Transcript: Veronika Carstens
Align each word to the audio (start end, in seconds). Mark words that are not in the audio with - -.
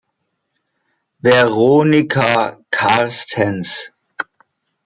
Veronika 1.21 2.57
Carstens 2.73 3.93